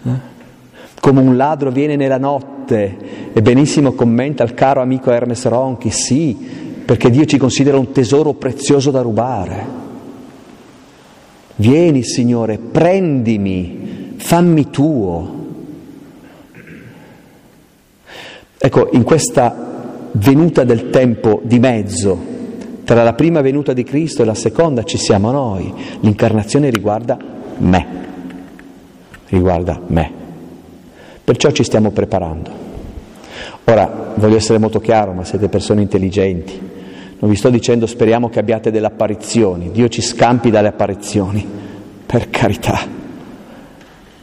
[0.04, 0.28] Eh?
[1.00, 6.36] Come un ladro viene nella notte e benissimo commenta il caro amico Hermes Ronchi, sì,
[6.84, 9.78] perché Dio ci considera un tesoro prezioso da rubare.
[11.56, 15.38] Vieni Signore, prendimi, fammi tuo.
[18.58, 22.18] Ecco, in questa venuta del tempo di mezzo,
[22.84, 25.72] tra la prima venuta di Cristo e la seconda ci siamo noi.
[26.00, 27.16] L'incarnazione riguarda
[27.58, 27.86] me,
[29.28, 30.19] riguarda me.
[31.30, 32.50] Perciò ci stiamo preparando.
[33.66, 36.58] Ora, voglio essere molto chiaro, ma siete persone intelligenti.
[37.20, 41.46] Non vi sto dicendo speriamo che abbiate delle apparizioni, Dio ci scampi dalle apparizioni,
[42.04, 42.99] per carità.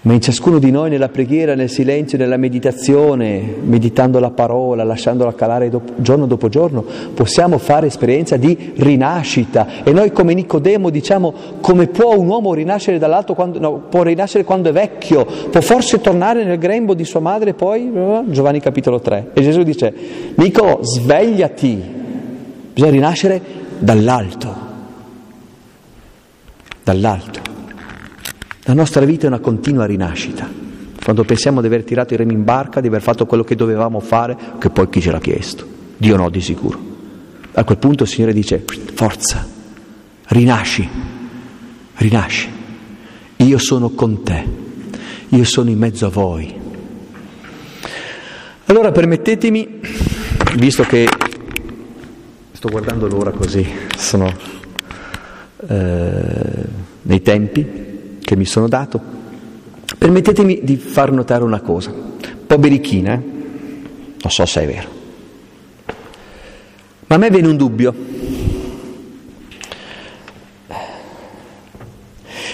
[0.02, 5.34] Ma in ciascuno di noi nella preghiera, nel silenzio, nella meditazione, meditando la parola, lasciandola
[5.34, 9.84] calare dopo, giorno dopo giorno, possiamo fare esperienza di rinascita.
[9.84, 14.44] E noi come Nicodemo diciamo come può un uomo rinascere dall'alto quando, no, può rinascere
[14.44, 17.92] quando è vecchio, può forse tornare nel grembo di sua madre poi?
[18.28, 19.32] Giovanni capitolo 3.
[19.34, 19.94] E Gesù dice,
[20.36, 21.96] Nico, svegliati,
[22.78, 23.42] Bisogna rinascere
[23.80, 24.56] dall'alto,
[26.84, 27.57] dall'alto.
[28.68, 30.46] La nostra vita è una continua rinascita.
[31.02, 34.02] Quando pensiamo di aver tirato i remi in barca, di aver fatto quello che dovevamo
[34.02, 35.66] fare, che poi chi ce l'ha chiesto?
[35.96, 36.78] Dio no, di sicuro.
[37.54, 39.48] A quel punto il Signore dice, forza,
[40.26, 40.90] rinasci,
[41.96, 42.50] rinasci.
[43.38, 44.46] Io sono con te,
[45.30, 46.54] io sono in mezzo a voi.
[48.66, 49.80] Allora permettetemi,
[50.58, 51.08] visto che
[52.52, 54.30] Sto guardando l'ora così, sono
[55.68, 56.66] eh,
[57.04, 57.88] nei tempi
[58.28, 59.02] che mi sono dato.
[59.98, 63.22] Permettetemi di far notare una cosa, un po' berichina, eh?
[63.22, 64.90] non so se è vero,
[67.08, 67.96] ma a me viene un dubbio.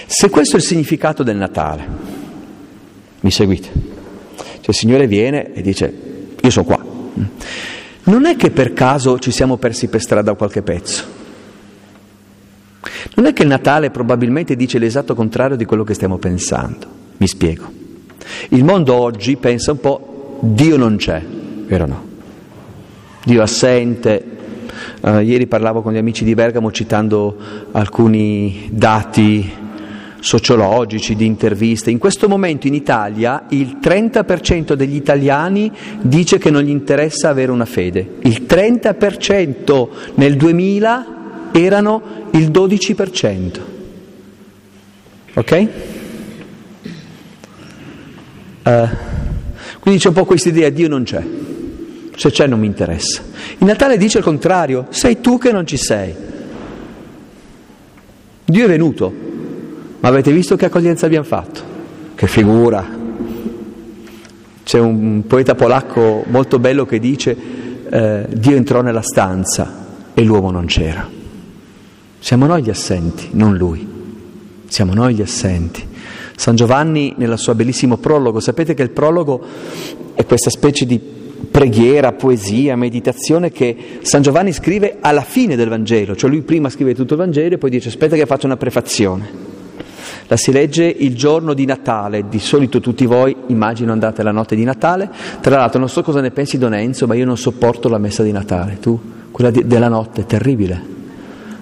[0.05, 1.87] Se questo è il significato del Natale,
[3.21, 3.69] mi seguite?
[4.35, 5.91] Cioè il Signore viene e dice,
[6.39, 6.85] io sono qua.
[8.03, 11.21] Non è che per caso ci siamo persi per strada qualche pezzo.
[13.15, 16.87] Non è che il Natale probabilmente dice l'esatto contrario di quello che stiamo pensando.
[17.17, 17.71] Mi spiego.
[18.49, 21.21] Il mondo oggi pensa un po' Dio non c'è,
[21.67, 22.05] vero o no?
[23.23, 24.31] Dio assente.
[25.01, 27.37] Uh, ieri parlavo con gli amici di Bergamo citando
[27.71, 29.61] alcuni dati
[30.19, 31.91] sociologici, di interviste.
[31.91, 37.51] In questo momento in Italia il 30% degli italiani dice che non gli interessa avere
[37.51, 38.15] una fede.
[38.21, 41.12] Il 30% nel 2000
[41.53, 43.59] erano il 12%.
[45.35, 45.67] Ok?
[48.63, 48.87] Uh,
[49.79, 51.21] quindi c'è un po' questa idea, Dio non c'è,
[52.15, 53.21] se c'è non mi interessa.
[53.57, 56.13] Il Natale dice il contrario, sei tu che non ci sei.
[58.45, 59.13] Dio è venuto,
[59.99, 61.61] ma avete visto che accoglienza abbiamo fatto?
[62.15, 63.01] Che figura!
[64.63, 67.35] C'è un poeta polacco molto bello che dice
[67.89, 71.21] eh, Dio entrò nella stanza e l'uomo non c'era.
[72.23, 73.85] Siamo noi gli assenti, non lui.
[74.67, 75.85] Siamo noi gli assenti.
[76.37, 79.45] San Giovanni nel suo bellissimo prologo, sapete che il prologo
[80.13, 80.97] è questa specie di
[81.51, 86.95] preghiera, poesia, meditazione che San Giovanni scrive alla fine del Vangelo, cioè lui prima scrive
[86.95, 89.29] tutto il Vangelo e poi dice aspetta che faccio una prefazione.
[90.27, 94.55] La si legge il giorno di Natale, di solito tutti voi immagino andate la notte
[94.55, 95.09] di Natale,
[95.41, 98.23] tra l'altro non so cosa ne pensi Don Enzo, ma io non sopporto la messa
[98.23, 98.97] di Natale, tu?
[99.29, 101.01] Quella di, della notte, terribile.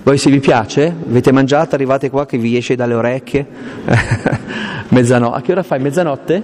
[0.04, 3.46] Voi se vi piace, avete mangiato, arrivate qua che vi esce dalle orecchie,
[4.90, 5.80] mezzanotte, a che ora fai?
[5.80, 6.42] Mezzanotte?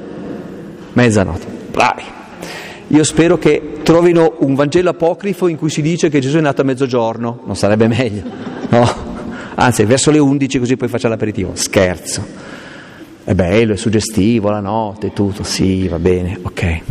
[0.94, 2.04] Mezzanotte, bravi.
[2.90, 6.62] Io spero che trovino un Vangelo apocrifo in cui si dice che Gesù è nato
[6.62, 8.22] a mezzogiorno, non sarebbe meglio,
[8.70, 8.90] no?
[9.56, 12.24] anzi verso le 11 così poi faccia l'aperitivo, scherzo,
[13.24, 16.82] è bello, è suggestivo, la notte, tutto, sì, va bene, ok.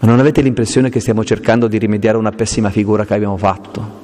[0.00, 4.01] Ma non avete l'impressione che stiamo cercando di rimediare una pessima figura che abbiamo fatto?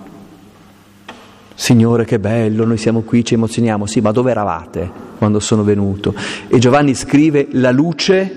[1.61, 3.85] Signore, che bello, noi siamo qui, ci emozioniamo.
[3.85, 6.15] Sì, ma dove eravate quando sono venuto?
[6.47, 8.33] E Giovanni scrive, la luce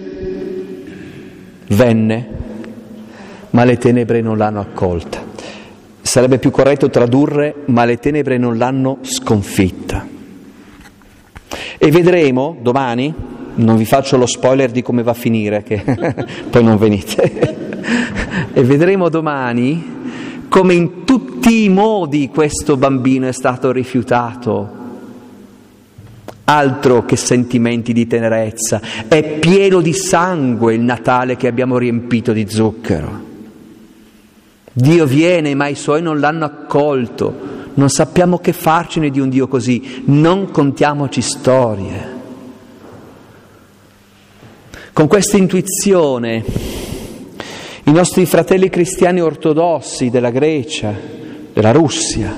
[1.67, 2.27] venne,
[3.51, 5.23] ma le tenebre non l'hanno accolta.
[6.01, 10.07] sarebbe più corretto tradurre, ma le tenebre non l'hanno sconfitta.
[11.77, 13.13] E vedremo domani,
[13.53, 15.84] non vi faccio lo spoiler di come va a finire, che
[16.49, 17.55] poi non venite,
[18.51, 19.99] e vedremo domani
[20.51, 24.79] come in tutti i modi questo bambino è stato rifiutato.
[26.43, 32.49] Altro che sentimenti di tenerezza, è pieno di sangue il Natale che abbiamo riempito di
[32.49, 33.23] zucchero.
[34.73, 37.33] Dio viene, ma i suoi non l'hanno accolto.
[37.75, 42.19] Non sappiamo che farcene di un Dio così, non contiamoci storie.
[44.91, 46.43] Con questa intuizione
[47.91, 50.93] i nostri fratelli cristiani ortodossi della Grecia,
[51.51, 52.34] della Russia,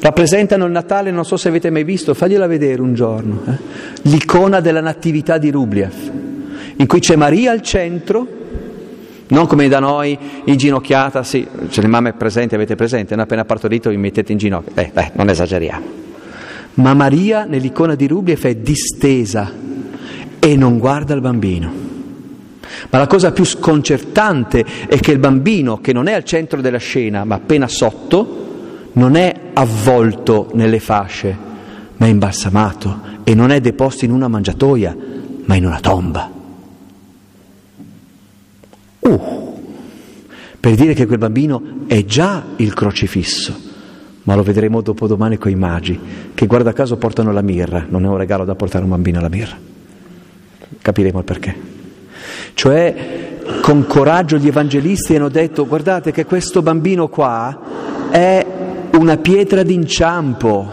[0.00, 3.56] rappresentano il Natale, non so se avete mai visto, fagliela vedere un giorno, eh?
[4.02, 6.12] l'icona della Natività di Rubliev,
[6.76, 8.28] in cui c'è Maria al centro,
[9.28, 13.88] non come da noi inginocchiata, sì, c'è le mamme presenti, avete presente, non appena partorito
[13.88, 15.86] vi mettete in ginocchio, eh, beh, non esageriamo.
[16.74, 19.50] Ma Maria nell'icona di Rubliev è distesa
[20.38, 21.81] e non guarda il bambino.
[22.90, 26.78] Ma la cosa più sconcertante è che il bambino, che non è al centro della
[26.78, 28.40] scena, ma appena sotto,
[28.94, 31.36] non è avvolto nelle fasce,
[31.96, 34.96] ma è imbalsamato e non è deposto in una mangiatoia,
[35.44, 36.30] ma in una tomba.
[39.00, 39.60] Uh,
[40.60, 43.70] per dire che quel bambino è già il crocifisso,
[44.24, 45.98] ma lo vedremo dopodomani con i magi,
[46.34, 49.28] che guarda caso portano la mirra, non è un regalo da portare un bambino alla
[49.28, 49.58] mirra.
[50.80, 51.80] Capiremo il perché.
[52.54, 57.60] Cioè, con coraggio gli evangelisti hanno detto, guardate che questo bambino qua
[58.10, 58.46] è
[58.92, 60.72] una pietra d'inciampo,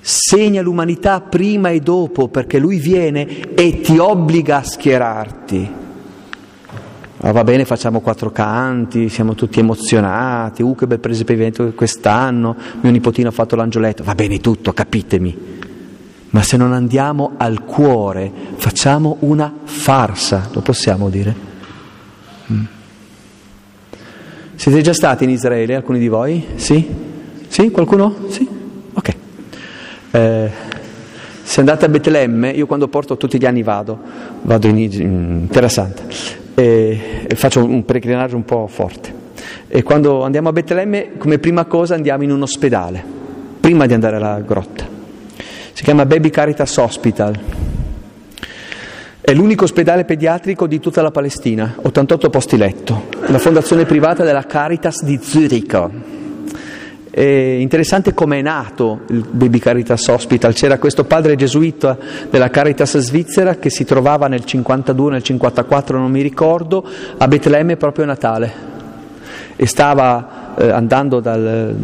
[0.00, 5.80] segna l'umanità prima e dopo perché lui viene e ti obbliga a schierarti.
[7.24, 12.90] Ah, va bene, facciamo quattro canti, siamo tutti emozionati, uh che bel presepimento quest'anno, mio
[12.90, 15.60] nipotino ha fatto l'angioletto, va bene tutto, capitemi.
[16.32, 21.34] Ma se non andiamo al cuore, facciamo una farsa, lo possiamo dire?
[22.50, 22.64] Mm.
[24.54, 26.42] Siete già stati in Israele, alcuni di voi?
[26.54, 26.88] Sì?
[27.48, 27.70] Sì?
[27.70, 28.14] Qualcuno?
[28.28, 28.48] Sì?
[28.94, 29.14] Ok.
[30.12, 30.50] Eh,
[31.42, 33.98] se andate a Betlemme, io quando porto tutti gli anni vado,
[34.40, 36.02] vado in, Terra Santa
[36.54, 39.12] e, e faccio un peregrinaggio un po' forte.
[39.68, 43.04] E quando andiamo a Betlemme, come prima cosa andiamo in un ospedale,
[43.60, 45.00] prima di andare alla grotta.
[45.82, 47.36] Si chiama Baby Caritas Hospital.
[49.20, 54.44] È l'unico ospedale pediatrico di tutta la Palestina, 88 posti letto, la fondazione privata della
[54.44, 55.90] Caritas di Zurigo.
[57.10, 60.54] È interessante come è nato il Baby Caritas Hospital.
[60.54, 61.98] C'era questo padre gesuita
[62.30, 66.86] della Caritas svizzera che si trovava nel 52, nel 54, non mi ricordo,
[67.18, 68.52] a Betlemme proprio a Natale.
[69.56, 71.74] E stava eh, andando dal,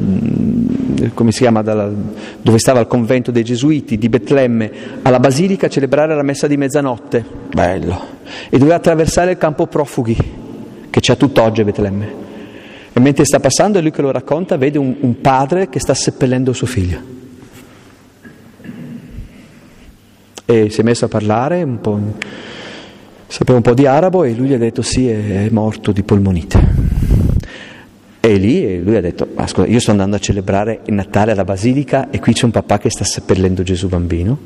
[1.15, 1.91] come si chiama, dalla,
[2.41, 4.71] dove stava il convento dei Gesuiti di Betlemme,
[5.03, 7.25] alla Basilica a celebrare la messa di mezzanotte.
[7.53, 8.17] Bello.
[8.49, 10.17] E doveva attraversare il campo profughi,
[10.91, 12.27] che c'è tutt'oggi a Betlemme.
[12.93, 15.95] E mentre sta passando, è lui che lo racconta, vede un, un padre che sta
[15.95, 17.17] seppellendo suo figlio.
[20.45, 21.79] E si è messo a parlare, un
[23.27, 26.68] sapeva un po' di arabo, e lui gli ha detto sì, è morto di polmonite.
[28.29, 32.11] E lì lui ha detto, scusa, io sto andando a celebrare il Natale alla Basilica
[32.11, 34.39] e qui c'è un papà che sta seppellendo Gesù bambino.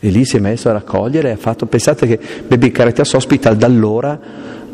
[0.00, 3.58] E lì si è messo a raccogliere e ha fatto, pensate che Baby Caritas Hospital
[3.58, 4.18] da allora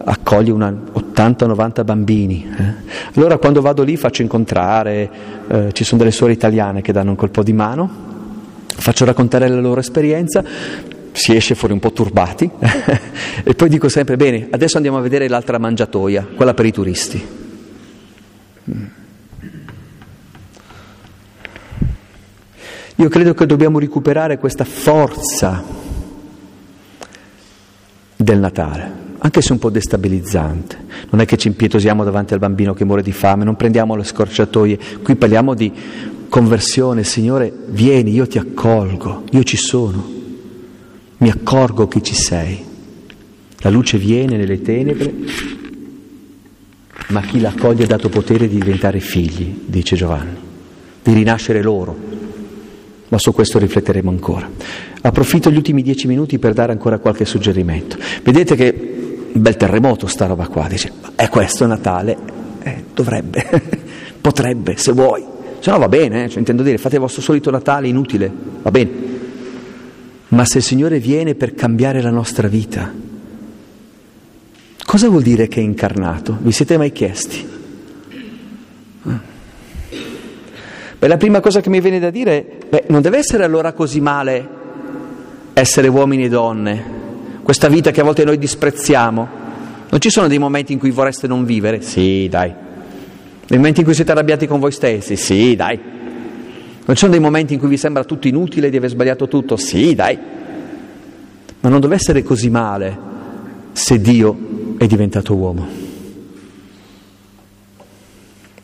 [0.04, 2.46] accoglie 80-90 bambini.
[2.56, 2.74] Eh.
[3.16, 5.10] Allora quando vado lì faccio incontrare,
[5.48, 7.90] eh, ci sono delle suore italiane che danno un colpo di mano,
[8.76, 10.44] faccio raccontare la loro esperienza,
[11.10, 12.48] si esce fuori un po' turbati
[13.42, 17.46] e poi dico sempre, bene, adesso andiamo a vedere l'altra mangiatoia, quella per i turisti.
[22.96, 25.62] Io credo che dobbiamo recuperare questa forza
[28.16, 30.86] del Natale, anche se un po' destabilizzante.
[31.10, 34.02] Non è che ci impietosiamo davanti al bambino che muore di fame, non prendiamo le
[34.02, 35.72] scorciatoie, qui parliamo di
[36.28, 40.04] conversione, Signore, vieni, io ti accolgo, io ci sono,
[41.18, 42.64] mi accorgo che ci sei.
[43.58, 45.14] La luce viene nelle tenebre,
[47.08, 50.36] ma chi l'accoglie è dato potere di diventare figli, dice Giovanni,
[51.02, 52.18] di rinascere loro
[53.08, 54.48] ma su questo rifletteremo ancora.
[55.00, 57.96] Approfitto gli ultimi dieci minuti per dare ancora qualche suggerimento.
[58.22, 62.16] Vedete che bel terremoto sta roba qua, dice, è questo Natale?
[62.62, 63.62] Eh, dovrebbe,
[64.20, 65.24] potrebbe, se vuoi.
[65.60, 66.28] Se no va bene, eh?
[66.28, 68.30] cioè, intendo dire, fate il vostro solito Natale inutile,
[68.62, 68.90] va bene.
[70.28, 72.92] Ma se il Signore viene per cambiare la nostra vita,
[74.88, 76.38] cosa vuol dire che è incarnato?
[76.40, 77.46] Vi siete mai chiesti?
[80.98, 83.74] Beh, la prima cosa che mi viene da dire è, beh, non deve essere allora
[83.74, 84.48] così male
[85.52, 86.84] essere uomini e donne,
[87.42, 89.28] questa vita che a volte noi disprezziamo.
[89.90, 91.82] Non ci sono dei momenti in cui vorreste non vivere?
[91.82, 92.50] Sì, dai.
[93.46, 95.16] Dei momenti in cui siete arrabbiati con voi stessi?
[95.16, 95.78] Sì, dai.
[95.78, 99.58] Non ci sono dei momenti in cui vi sembra tutto inutile di aver sbagliato tutto?
[99.58, 100.18] Sì, dai.
[101.60, 102.98] Ma non deve essere così male
[103.72, 105.66] se Dio è diventato uomo.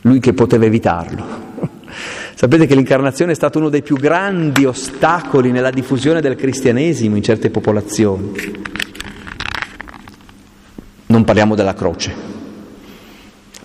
[0.01, 1.43] Lui che poteva evitarlo.
[2.33, 7.23] Sapete che l'incarnazione è stato uno dei più grandi ostacoli nella diffusione del cristianesimo in
[7.23, 8.31] certe popolazioni.
[11.07, 12.33] Non parliamo della croce.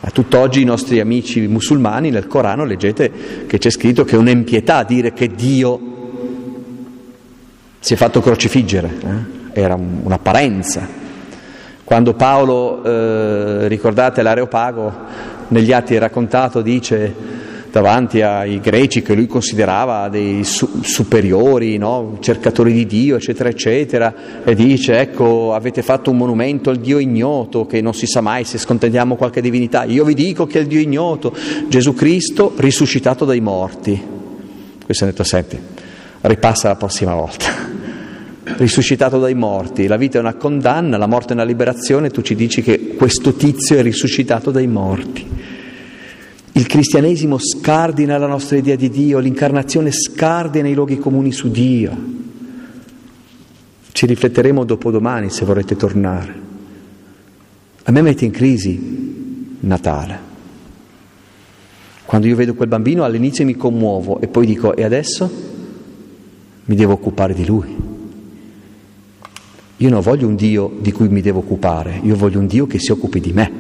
[0.03, 4.83] A tutt'oggi i nostri amici musulmani nel Corano leggete che c'è scritto che è un'empietà
[4.83, 5.89] dire che Dio
[7.79, 9.61] si è fatto crocifiggere, eh?
[9.61, 11.00] era un'apparenza.
[11.91, 14.93] Quando Paolo, eh, ricordate l'Areopago,
[15.49, 17.13] negli atti raccontato, dice
[17.69, 22.19] davanti ai greci che lui considerava dei su- superiori, no?
[22.21, 24.15] cercatori di Dio, eccetera, eccetera,
[24.45, 28.45] e dice, ecco, avete fatto un monumento al Dio ignoto, che non si sa mai
[28.45, 29.83] se scontentiamo qualche divinità.
[29.83, 31.35] Io vi dico che è il Dio ignoto,
[31.67, 34.01] Gesù Cristo risuscitato dai morti.
[34.85, 35.59] Questo è detto, senti,
[36.21, 37.70] ripassa la prossima volta.
[38.57, 42.35] Risuscitato dai morti, la vita è una condanna, la morte è una liberazione, tu ci
[42.35, 45.27] dici che questo tizio è risuscitato dai morti.
[46.53, 52.19] Il cristianesimo scardina la nostra idea di Dio, l'incarnazione scardina i luoghi comuni su Dio.
[53.93, 56.35] Ci rifletteremo dopodomani se vorrete tornare.
[57.85, 60.29] A me mette in crisi Natale.
[62.05, 65.31] Quando io vedo quel bambino all'inizio mi commuovo e poi dico e adesso
[66.65, 67.90] mi devo occupare di lui.
[69.81, 72.79] Io non voglio un Dio di cui mi devo occupare, io voglio un Dio che
[72.79, 73.53] si occupi di me,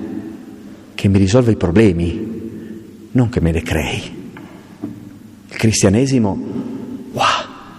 [0.95, 4.03] che mi risolva i problemi, non che me le crei.
[5.49, 6.39] Il cristianesimo
[7.13, 7.25] wow,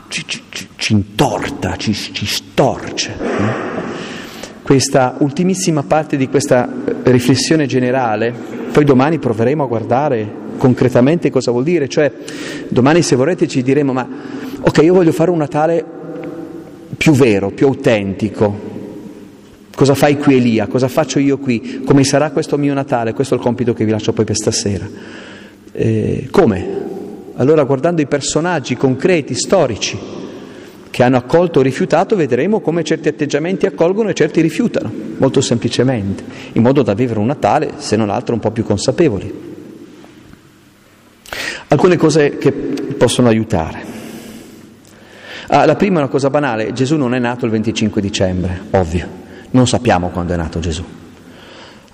[0.07, 0.41] ci, ci,
[0.75, 3.13] ci, intorta, ci, ci storce.
[3.19, 3.69] Eh?
[4.63, 6.67] Questa ultimissima parte di questa
[7.03, 8.33] riflessione generale,
[8.71, 12.11] poi domani proveremo a guardare concretamente cosa vuol dire, cioè
[12.69, 14.07] domani se vorrete ci diremo ma
[14.61, 15.99] ok io voglio fare un Natale
[17.01, 18.69] più vero, più autentico,
[19.73, 20.67] Cosa fai qui Elia?
[20.67, 21.81] Cosa faccio io qui?
[21.83, 23.13] Come sarà questo mio Natale?
[23.13, 24.87] Questo è il compito che vi lascio poi per stasera.
[25.71, 26.67] Eh, come?
[27.37, 29.97] Allora guardando i personaggi concreti, storici,
[30.91, 36.23] che hanno accolto o rifiutato, vedremo come certi atteggiamenti accolgono e certi rifiutano, molto semplicemente,
[36.51, 39.33] in modo da vivere un Natale, se non altro, un po' più consapevoli.
[41.69, 43.90] Alcune cose che possono aiutare.
[45.53, 49.05] Ah, la prima è una cosa banale, Gesù non è nato il 25 dicembre, ovvio.
[49.49, 50.81] Non sappiamo quando è nato Gesù,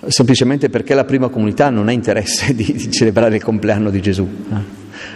[0.06, 4.28] semplicemente perché la prima comunità non ha interesse di, di celebrare il compleanno di Gesù.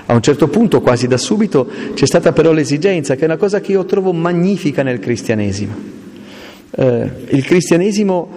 [0.07, 3.61] A un certo punto, quasi da subito, c'è stata però l'esigenza, che è una cosa
[3.61, 5.74] che io trovo magnifica nel cristianesimo.
[6.72, 8.28] Eh, il cristianesimo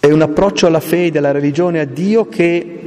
[0.00, 2.80] è un approccio alla fede, alla religione, a Dio che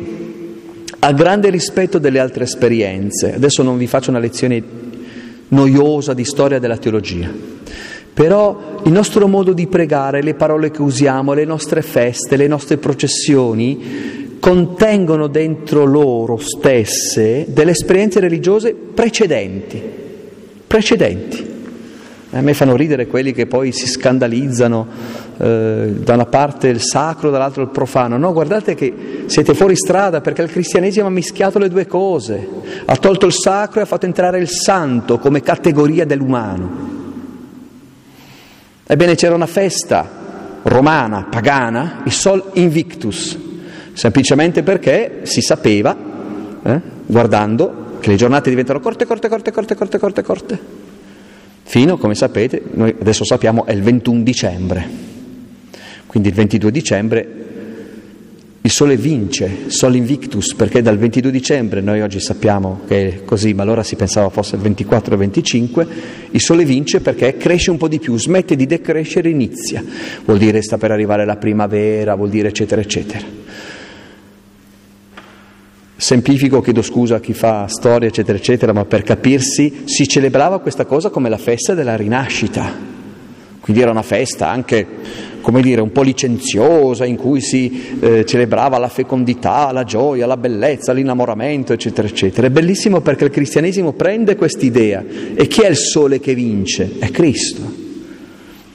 [1.00, 3.36] ha grande rispetto delle altre esperienze.
[3.36, 4.62] Adesso non vi faccio una lezione
[5.50, 7.30] noiosa di storia della teologia.
[8.14, 12.78] Però il nostro modo di pregare, le parole che usiamo, le nostre feste, le nostre
[12.78, 19.82] processioni contengono dentro loro stesse delle esperienze religiose precedenti,
[20.68, 21.54] precedenti.
[22.32, 24.88] A me fanno ridere quelli che poi si scandalizzano
[25.38, 28.18] eh, da una parte il sacro, dall'altra il profano.
[28.18, 32.48] No, guardate che siete fuori strada perché il cristianesimo ha mischiato le due cose,
[32.86, 36.94] ha tolto il sacro e ha fatto entrare il santo come categoria dell'umano.
[38.88, 40.08] Ebbene c'era una festa
[40.62, 43.38] romana, pagana, il Sol Invictus,
[43.94, 45.96] semplicemente perché si sapeva,
[46.64, 50.60] eh, guardando, che le giornate diventano corte, corte, corte, corte, corte, corte, corte,
[51.64, 55.05] fino, come sapete, noi adesso sappiamo, è il 21 dicembre.
[56.16, 57.28] Quindi il 22 dicembre
[58.62, 63.54] il sole vince, Sol Invictus, perché dal 22 dicembre, noi oggi sappiamo che è così,
[63.54, 65.88] ma allora si pensava fosse il 24 e 25,
[66.32, 69.84] il sole vince perché cresce un po' di più, smette di decrescere, inizia.
[70.24, 73.26] Vuol dire sta per arrivare la primavera, vuol dire eccetera, eccetera.
[75.98, 80.86] Semplifico, chiedo scusa a chi fa storia, eccetera, eccetera, ma per capirsi si celebrava questa
[80.86, 82.94] cosa come la festa della rinascita.
[83.60, 84.88] Quindi era una festa anche,
[85.46, 90.38] come dire, un po' licenziosa in cui si eh, celebrava la fecondità, la gioia, la
[90.38, 92.48] bellezza, l'innamoramento, eccetera, eccetera.
[92.48, 95.04] È bellissimo perché il cristianesimo prende quest'idea.
[95.36, 96.94] E chi è il sole che vince?
[96.98, 97.62] È Cristo.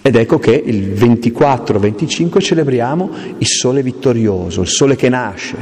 [0.00, 5.56] Ed ecco che il 24-25 celebriamo il sole vittorioso, il sole che nasce,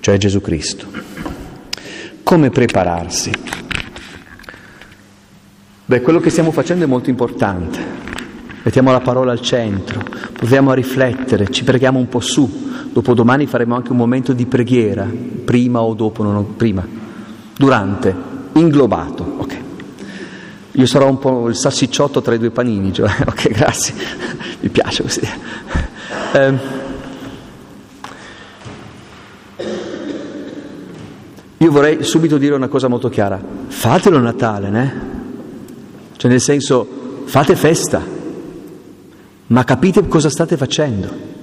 [0.00, 0.86] cioè Gesù Cristo.
[2.22, 3.30] Come prepararsi?
[5.84, 8.06] Beh, quello che stiamo facendo è molto importante.
[8.66, 10.02] Mettiamo la parola al centro,
[10.32, 12.68] proviamo a riflettere, ci preghiamo un po' su.
[12.92, 15.06] Dopodomani faremo anche un momento di preghiera,
[15.44, 16.84] prima o dopo, non prima,
[17.56, 18.12] durante,
[18.54, 19.36] inglobato.
[19.38, 19.56] Ok.
[20.72, 23.94] Io sarò un po' il salsicciotto tra i due panini, cioè, ok, grazie,
[24.58, 25.20] mi piace così.
[26.32, 26.84] Eh,
[31.58, 35.00] Io vorrei subito dire una cosa molto chiara, fatelo Natale, né?
[36.16, 38.15] Cioè nel senso, fate festa,
[39.48, 41.34] ma capite cosa state facendo.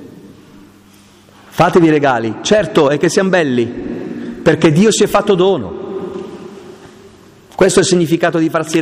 [1.47, 5.81] Fatevi regali, certo è che siamo belli, perché Dio si è fatto dono.
[7.55, 8.79] Questo è il significato di farsi